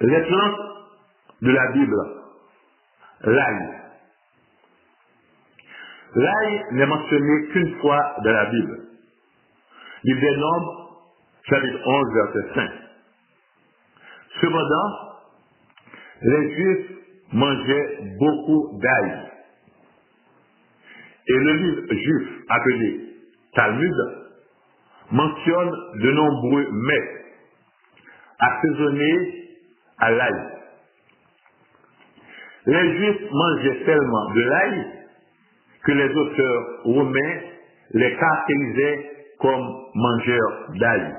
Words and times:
Les 0.00 0.22
plantes 0.22 0.60
de 1.42 1.50
la 1.50 1.72
Bible, 1.72 1.96
l'ail. 3.24 3.80
L'ail 6.14 6.64
n'est 6.72 6.86
mentionné 6.86 7.48
qu'une 7.52 7.78
fois 7.80 8.16
dans 8.24 8.32
la 8.32 8.46
Bible. 8.46 8.78
Livre 10.04 10.20
des 10.20 10.36
Nombres, 10.38 11.02
chapitre 11.48 11.78
11, 11.86 12.14
verset 12.14 12.54
5. 12.54 12.70
Cependant, 14.40 15.10
les 16.22 16.54
Juifs 16.54 16.90
mangeaient 17.32 17.98
beaucoup 18.18 18.80
d'ail. 18.80 19.30
Et 21.28 21.38
le 21.38 21.52
livre 21.52 21.94
juif 21.94 22.28
appelé 22.48 23.00
Talmud 23.54 23.94
mentionne 25.12 25.70
de 26.02 26.10
nombreux 26.10 26.68
mets 26.72 27.24
assaisonnés 28.38 29.39
à 30.00 30.10
l'ail. 30.10 30.48
Les 32.66 32.96
Juifs 32.96 33.30
mangeaient 33.32 33.84
tellement 33.84 34.30
de 34.34 34.40
l'ail 34.40 34.86
que 35.84 35.92
les 35.92 36.14
auteurs 36.14 36.64
romains 36.84 37.40
les 37.92 38.16
caractérisaient 38.16 39.10
comme 39.40 39.66
mangeurs 39.94 40.66
d'ail. 40.78 41.14